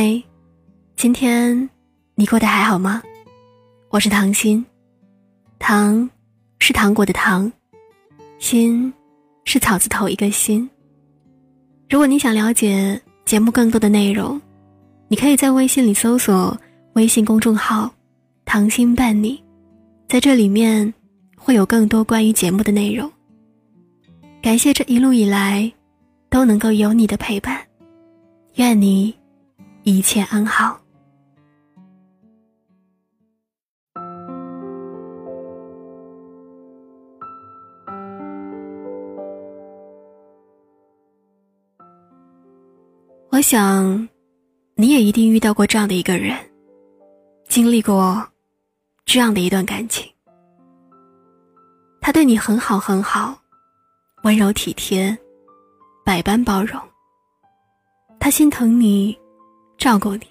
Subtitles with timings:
[0.00, 0.22] 嗨，
[0.94, 1.68] 今天
[2.14, 3.02] 你过得还好吗？
[3.88, 4.64] 我是唐心，
[5.58, 6.08] 糖
[6.60, 7.50] 是糖果的糖，
[8.38, 8.94] 心
[9.44, 10.70] 是草字头一个心。
[11.90, 14.40] 如果你想了解节目更多的内容，
[15.08, 16.56] 你可以在微信里搜索
[16.92, 17.92] 微信公众号
[18.46, 19.42] “糖心伴你”，
[20.08, 20.94] 在这里面
[21.36, 23.10] 会有更多关于节目的内容。
[24.40, 25.68] 感谢这一路以来
[26.30, 27.60] 都能够有你的陪伴，
[28.54, 29.12] 愿你
[29.88, 30.80] 一切安好。
[43.30, 44.08] 我想，
[44.74, 46.36] 你也一定遇到过这样的一个人，
[47.48, 48.26] 经历过
[49.04, 50.12] 这样的一段感情。
[52.00, 53.38] 他对你很好很好。
[54.24, 55.16] 温柔体贴，
[56.04, 56.80] 百般包容。
[58.18, 59.16] 他心疼你，
[59.78, 60.26] 照顾你。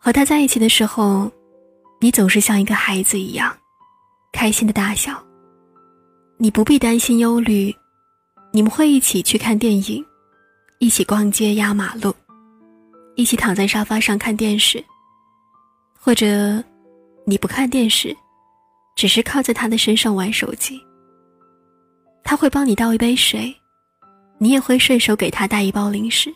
[0.00, 1.30] 和他在一起的时候，
[2.00, 3.56] 你总是像一个孩子一样，
[4.32, 5.22] 开心的大笑。
[6.38, 7.72] 你不必担心忧虑，
[8.50, 10.04] 你们会一起去看电影，
[10.80, 12.12] 一起逛街压马路，
[13.14, 14.84] 一起躺在沙发上看电视。
[15.96, 16.60] 或者，
[17.24, 18.16] 你不看电视，
[18.96, 20.80] 只是靠在他的身上玩手机。
[22.24, 23.54] 他会帮你倒一杯水，
[24.38, 26.34] 你也会顺手给他带一包零食。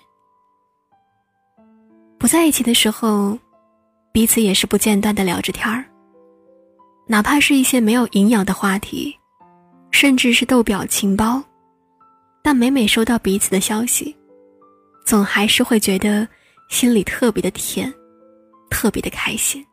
[2.26, 3.38] 不在一起的时候，
[4.10, 5.84] 彼此也是不间断的聊着天儿，
[7.06, 9.16] 哪怕是一些没有营养的话题，
[9.92, 11.40] 甚至是逗表情包，
[12.42, 14.12] 但每每收到彼此的消息，
[15.04, 16.26] 总还是会觉得
[16.68, 17.94] 心里特别的甜，
[18.70, 19.64] 特别的开心。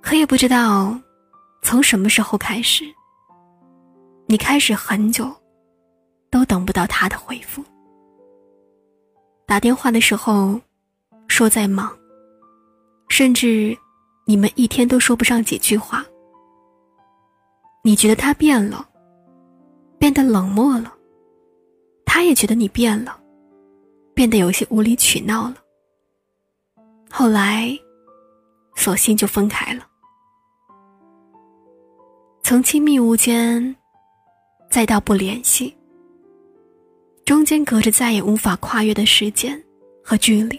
[0.00, 0.98] 可也不知道
[1.62, 2.82] 从什么时候开始。
[4.26, 5.32] 你开始很久，
[6.28, 7.64] 都等不到他的回复。
[9.50, 10.60] 打电话的时候，
[11.26, 11.92] 说在忙，
[13.08, 13.76] 甚至
[14.24, 16.06] 你们一天都说不上几句话。
[17.82, 18.88] 你觉得他变了，
[19.98, 20.94] 变得冷漠了，
[22.06, 23.20] 他也觉得你变了，
[24.14, 25.56] 变得有些无理取闹了。
[27.10, 27.76] 后来，
[28.76, 29.84] 索性就分开了，
[32.44, 33.74] 从亲密无间。
[34.70, 35.76] 再到不联系，
[37.30, 39.56] 中间隔着再也无法跨越的时间
[40.02, 40.58] 和距离。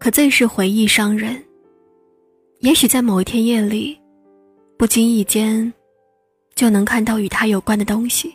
[0.00, 1.44] 可最是回忆伤人。
[2.60, 4.00] 也许在某一天夜里，
[4.78, 5.70] 不经意间，
[6.54, 8.34] 就能看到与他有关的东西。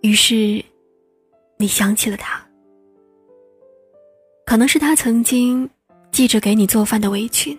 [0.00, 0.64] 于是，
[1.58, 2.42] 你想起了他。
[4.46, 5.68] 可能是他曾经
[6.12, 7.54] 系着给你做饭的围裙，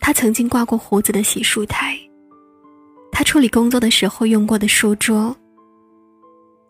[0.00, 1.94] 他曾经挂过胡子的洗漱台。
[3.12, 5.36] 他处理工作的时候用过的书桌。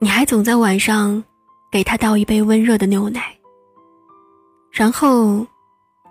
[0.02, 1.22] 你还总在晚上
[1.70, 3.32] 给他倒一杯温热的牛奶。
[4.72, 5.46] 然后，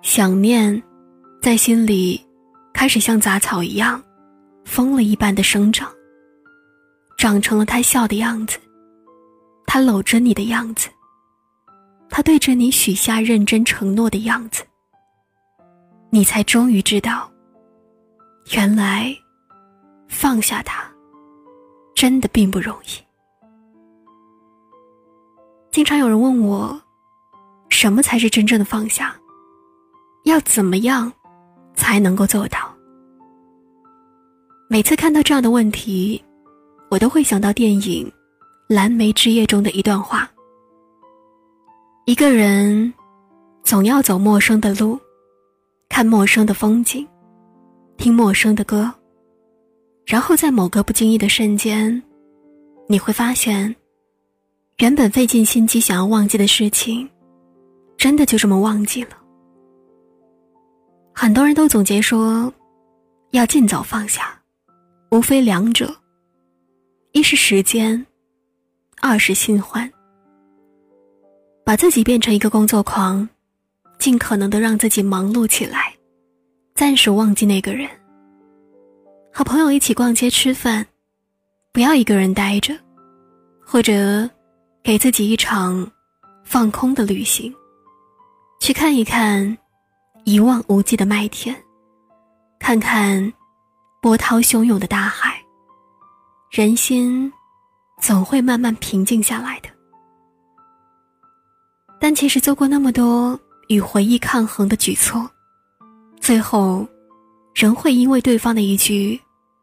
[0.02, 0.81] 想念，
[1.41, 2.25] 在心里，
[2.72, 4.01] 开始像杂草一样，
[4.63, 5.91] 疯了一般的生长。
[7.18, 8.57] 长成了他笑的样子，
[9.66, 10.88] 他搂着你的样子，
[12.09, 14.63] 他对着你许下认真承诺的样子。
[16.12, 17.30] 你才终于知道，
[18.53, 19.13] 原来。
[20.07, 20.90] 放下他，
[21.94, 23.11] 真的并不容易。
[25.72, 26.82] 经常有人问我，
[27.70, 29.16] 什么才是真正的放下？
[30.26, 31.12] 要怎么样
[31.76, 32.59] 才能够做到？
[34.70, 36.22] 每次看到这样的问题，
[36.90, 38.06] 我都会想到电影
[38.68, 40.30] 《蓝莓之夜》中的一段话：
[42.06, 42.94] 一个人
[43.64, 45.00] 总要走陌生的路，
[45.88, 47.08] 看陌生的风景，
[47.96, 48.94] 听陌生的歌。
[50.06, 52.04] 然后在某个不经意的瞬间，
[52.90, 53.74] 你会发现，
[54.81, 57.08] 原本费尽心机想要忘记的事情，
[58.00, 59.09] 真的就这么忘记了。
[61.14, 62.52] 很多人都总结说，
[63.30, 64.42] 要尽早放下，
[65.12, 65.95] 无非两者：
[67.12, 68.04] 一是时间，
[69.01, 69.88] 二是新欢。
[71.63, 73.30] 把自己变成一个工作狂，
[74.00, 75.94] 尽可能的让自己忙碌起来，
[76.74, 77.88] 暂时忘记那个人。
[79.31, 80.83] 和朋友一起逛街吃饭，
[81.72, 82.75] 不要一个人待着，
[83.63, 84.28] 或者
[84.83, 85.89] 给自己一场
[86.44, 87.54] 放空的旅行，
[88.60, 89.57] 去看一看
[90.24, 91.56] 一望无际的麦田，
[92.60, 93.31] 看看
[94.01, 95.39] 波涛汹涌的大海，
[96.50, 97.31] 人心
[98.01, 99.69] 总会慢慢平静下来的。
[102.00, 105.30] 但其实做过那么多与回忆抗衡的举措，
[106.19, 106.88] 最后。
[107.54, 109.19] 仍会因为对方的一句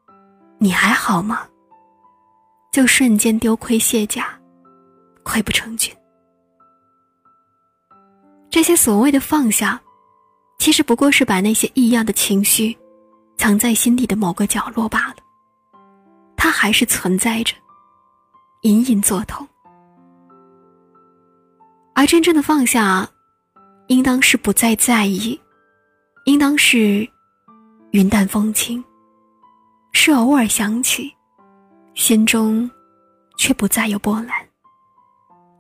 [0.61, 1.49] “你还好吗”，
[2.71, 4.38] 就瞬间丢盔卸甲，
[5.29, 5.95] 溃不成军。
[8.49, 9.79] 这些所谓的放下，
[10.59, 12.77] 其实不过是把那些异样的情绪
[13.37, 15.17] 藏在心底的某个角落罢了。
[16.35, 17.55] 它还是存在着，
[18.63, 19.47] 隐隐作痛。
[21.95, 23.07] 而真正的放下，
[23.89, 25.39] 应当是不再在意，
[26.25, 27.07] 应当是
[27.91, 28.83] 云淡风轻，
[29.93, 31.13] 是偶尔想起，
[31.95, 32.71] 心中
[33.37, 34.48] 却不再有波澜，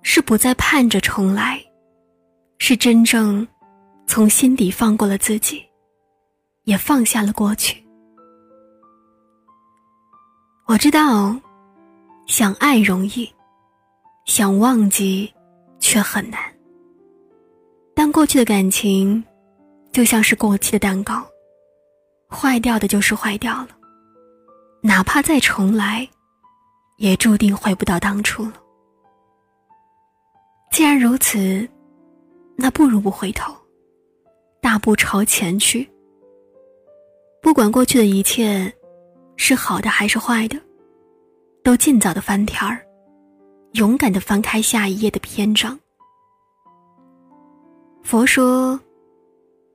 [0.02, 1.62] 是不再盼着重来，
[2.58, 3.46] 是真正
[4.06, 5.64] 从心底放过了自己，
[6.64, 7.82] 也放下了过去。
[10.66, 11.36] 我知道，
[12.26, 13.32] 想爱容易，
[14.26, 15.32] 想忘记。
[15.80, 16.40] 却很难。
[17.94, 19.24] 但过去的感情，
[19.92, 21.24] 就像是过期的蛋糕，
[22.28, 23.68] 坏掉的就是坏掉了。
[24.82, 26.06] 哪怕再重来，
[26.96, 28.54] 也注定回不到当初了。
[30.78, 31.68] 既然如此，
[32.54, 33.52] 那不如不回头，
[34.60, 35.84] 大步朝前去。
[37.42, 38.72] 不管过去的一切，
[39.34, 40.56] 是好的还是坏的，
[41.64, 42.80] 都尽早的翻篇儿。
[43.72, 45.76] 勇敢的翻开下一页的篇章。
[48.04, 48.78] 佛说：“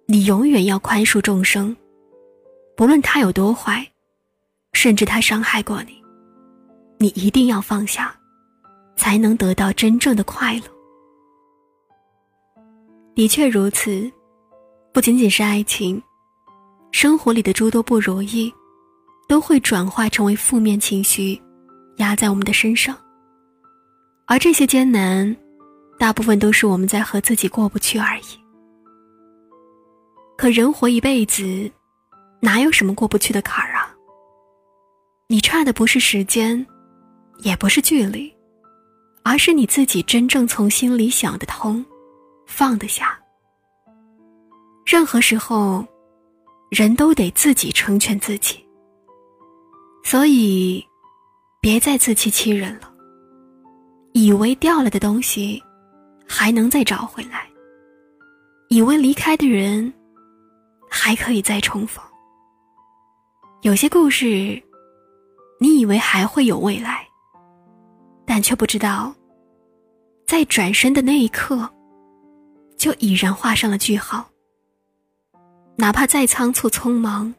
[0.08, 1.76] 你永远要宽恕众生，
[2.78, 3.86] 不论他有多坏，
[4.72, 6.02] 甚至他伤害过你，
[6.98, 8.16] 你一定要放下，
[8.96, 10.64] 才能得到真正的快乐。”
[13.16, 14.12] 的确如此，
[14.92, 16.02] 不仅仅是爱情，
[16.92, 18.52] 生活里的诸多不如意，
[19.28, 21.40] 都会转化成为负面情绪，
[21.98, 22.98] 压在我们的身上。
[24.26, 25.36] 而这些艰难，
[26.00, 28.24] 大部分都是我们在和自己过不去而已。
[30.36, 31.70] 可人活一辈子，
[32.40, 33.94] 哪有什么过不去的坎儿啊？
[35.28, 36.66] 你差的不是时间，
[37.44, 38.34] 也不是距离，
[39.24, 41.86] 而是你自己真正从心里想得通，
[42.56, 43.20] 放得下。
[44.86, 45.84] 任何时候，
[46.70, 48.64] 人都得自己成全自己。
[50.04, 50.86] 所以，
[51.60, 52.94] 别再自欺欺人了。
[54.12, 55.64] 以为掉了的东西，
[56.28, 57.40] 还能再找回来；
[58.70, 59.92] 以为离开的人，
[60.88, 62.06] 还可以再重逢。
[63.64, 64.62] 有些故事，
[65.60, 67.08] 你以为还会有未来，
[68.28, 69.12] 但却不知道，
[70.28, 71.68] 在转身的那一刻，
[72.84, 74.30] 就已然画上了句号。
[75.78, 77.34] 哪怕再仓促匆忙，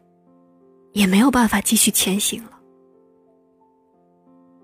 [0.92, 2.58] 也没有办法继续前行了。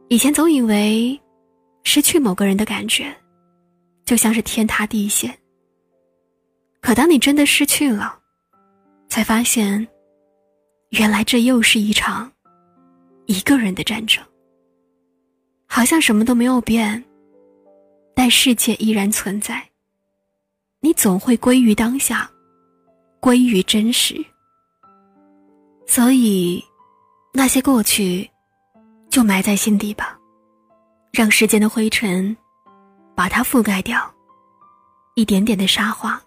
[0.09, 1.21] 以前总以为。
[1.83, 3.13] 失去某个人的感觉，
[4.05, 5.37] 就像是天塌地陷。
[6.83, 8.19] 可当你真的失去了，
[9.09, 9.89] 才发现，
[10.91, 12.31] 原来这又是一场
[13.27, 14.23] 一个人的战争。
[15.67, 17.03] 好像什么都没有变，
[18.15, 19.70] 但世界依然存在。
[20.81, 22.31] 你总会归于当下，
[23.21, 24.25] 归于真实。
[25.87, 26.65] 所以，
[27.35, 28.29] 那些过去，
[29.11, 30.17] 就埋在心底吧。
[31.13, 32.37] 让时间的灰尘
[33.15, 34.11] 把它覆盖掉，
[35.17, 36.23] 一点点的沙化。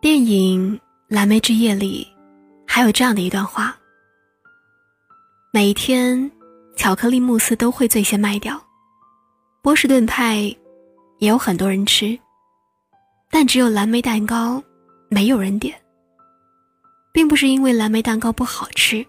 [0.00, 0.74] 电影
[1.08, 2.06] 《蓝莓之夜》里
[2.66, 3.76] 还有这样的一段话：
[5.52, 6.30] 每一天，
[6.76, 8.58] 巧克力慕斯都会最先卖掉，
[9.60, 10.56] 波士顿派
[11.18, 12.18] 也有很多人吃，
[13.30, 14.62] 但只有蓝莓蛋糕
[15.08, 15.74] 没有人点。
[17.12, 19.02] 并不是因为蓝莓蛋糕不好吃，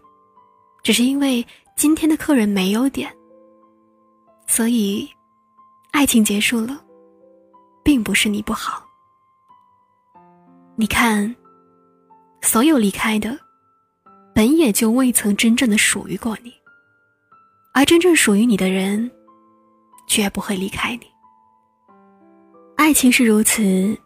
[0.82, 1.46] 只是因为
[1.76, 3.14] 今天的客人没有点。
[4.48, 5.06] 所以，
[5.92, 6.82] 爱情结束了，
[7.84, 8.82] 并不是你不好。
[10.78, 11.36] 你看，
[12.42, 13.38] 所有离开的，
[14.34, 16.54] 本也就未曾真正的属于过你，
[17.74, 19.12] 而真正属于你的人，
[20.08, 21.17] 绝不会离开你。
[22.78, 23.98] 爱情是如此，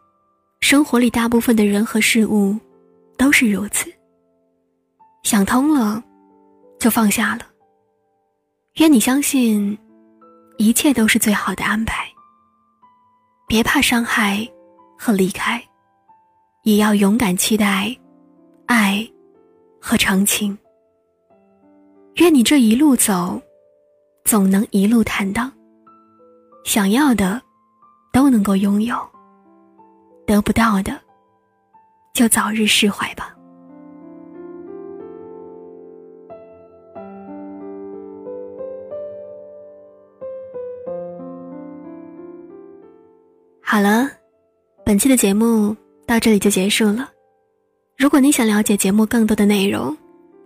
[0.62, 2.58] 生活里大部分的人和事物，
[3.18, 3.92] 都是如此。
[5.24, 6.02] 想通了，
[6.80, 7.46] 就放下了。
[8.78, 9.78] 愿你相信。
[10.58, 12.06] 一切都是最好的安排。
[13.48, 14.48] 别怕伤害
[14.96, 15.60] 和离开，
[16.62, 17.96] 也要勇敢期待
[18.68, 19.08] 爱
[19.80, 20.56] 和长情。
[22.18, 23.42] 愿你这一路走，
[24.24, 25.52] 总能一路坦荡。
[26.64, 27.42] 想要的
[28.12, 28.96] 都能够拥有，
[30.26, 31.00] 得不到的
[32.14, 33.36] 就早日释怀吧。
[43.62, 44.10] 好了，
[44.84, 45.74] 本期的节目
[46.06, 47.10] 到这里就结束了。
[47.98, 49.96] 如果你想了解节目更多的内容，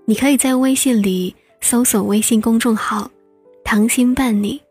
[0.05, 3.09] 你可以在微信里搜索微信公众号
[3.65, 4.61] “糖心伴你”。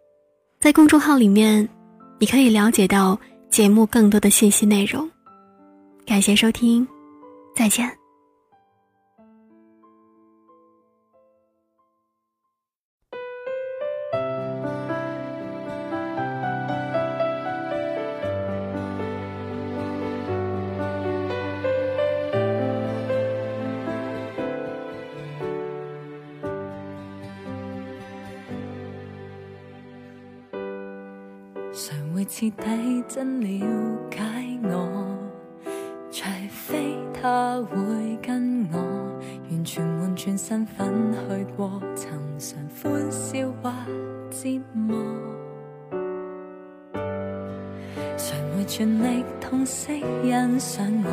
[0.61, 1.69] 在公众号里面，
[2.18, 3.18] 你可以了解到
[3.50, 5.09] 节目更多的信息内容。
[6.06, 6.87] 感谢收听，
[7.54, 8.04] 再见。
[32.25, 33.66] 彻底真了
[34.11, 34.19] 解
[34.62, 35.16] 我？
[36.11, 38.78] 除非他会跟我
[39.50, 43.71] 完全换转身份去过寻常欢笑或
[44.31, 44.97] 折磨。
[48.16, 51.11] 谁会全力痛惜欣赏我？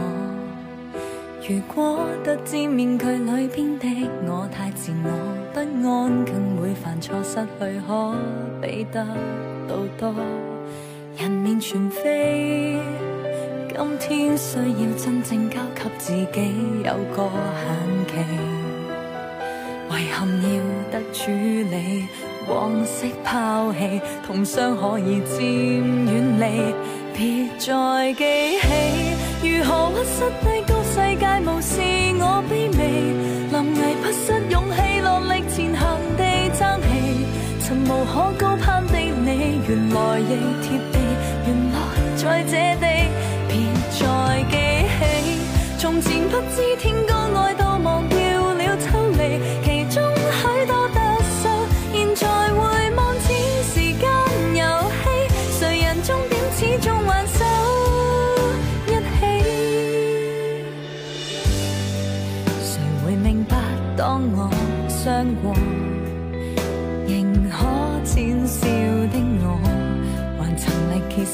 [1.50, 3.88] 如果得知面具里边的
[4.28, 5.10] 我太自我
[5.52, 8.16] 不安，更会犯错失去可
[8.62, 9.04] 比得
[9.68, 10.14] 到多。
[11.22, 12.80] 人面全非，
[13.70, 17.30] 今天需要真正交给自己有个
[17.62, 17.68] 限
[18.08, 18.12] 期。
[19.92, 20.48] 遗憾要
[20.92, 22.08] 得处理，
[22.50, 25.46] 往昔抛弃，痛伤可以渐
[26.08, 26.74] 远离，
[27.16, 28.68] 别再记起。
[29.44, 31.72] 如何屈膝低高世界无视
[32.18, 32.82] 我卑微，
[33.52, 35.82] 临危不失勇气落力前行
[36.18, 36.20] 地
[36.58, 36.90] 争气，
[37.60, 40.32] 曾无可高攀的你，原来亦
[40.64, 40.82] 贴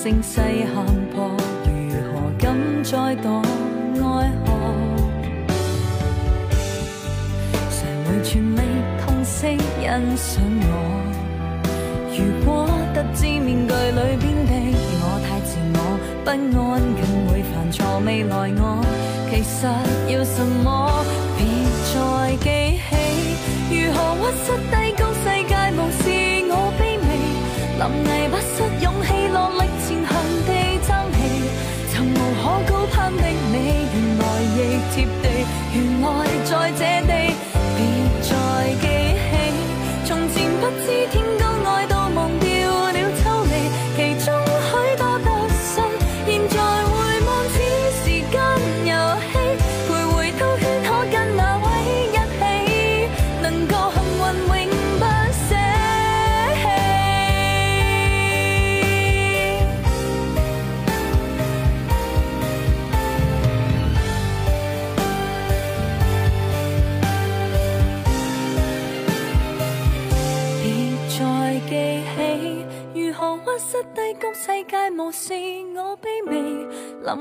[0.08, 0.70] 其声势陷
[1.14, 1.18] 破，
[1.66, 1.70] 如
[2.08, 3.42] 何敢再度
[3.96, 4.48] 爱河？
[7.70, 8.62] 谁会全力
[9.02, 9.86] 痛惜欣
[10.16, 10.72] 赏我？
[12.16, 14.54] 如果得知面具里边的
[15.02, 15.78] 我太自我
[16.24, 16.40] 不安，
[16.96, 18.00] 更会犯错。
[18.06, 18.64] 未来我
[19.30, 19.68] 其实
[20.14, 21.04] 要什么？
[21.38, 21.44] 别
[21.92, 21.96] 再
[22.38, 22.48] 记
[22.88, 22.96] 起，
[23.76, 26.00] 如何屈膝低高世界无视
[26.50, 28.16] 我卑微，
[35.77, 36.07] 原来
[36.43, 37.13] 在这地，
[37.77, 37.79] 别
[38.24, 38.31] 再
[38.81, 39.29] 记起，
[40.05, 41.15] 从前不知天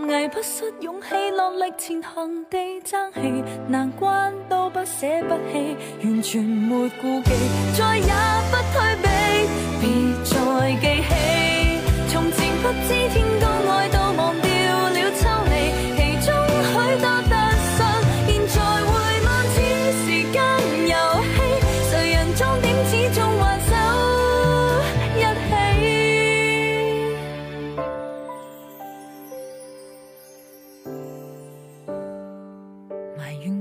[0.06, 3.20] 危不失勇气，落力前行地争气，
[3.68, 7.30] 难关都不舍不弃，完全没顾忌，
[7.76, 8.12] 再也
[8.50, 9.08] 不退避。
[9.80, 9.84] 别
[10.24, 10.34] 再
[10.80, 11.10] 记起，
[12.08, 13.25] 从前不知天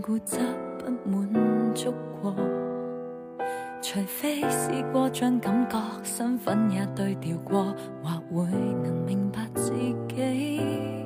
[0.06, 0.38] 固执
[0.78, 2.36] 不满足过，
[3.82, 8.46] 除非试过将感觉身份也对调过，或会
[8.84, 9.72] 能明白自
[10.08, 11.05] 己。